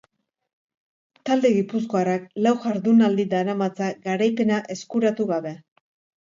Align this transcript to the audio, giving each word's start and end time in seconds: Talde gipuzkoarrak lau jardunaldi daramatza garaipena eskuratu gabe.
Talde 1.29 1.51
gipuzkoarrak 1.57 2.25
lau 2.45 2.53
jardunaldi 2.63 3.27
daramatza 3.35 3.91
garaipena 4.09 4.59
eskuratu 4.79 5.29
gabe. 5.35 5.55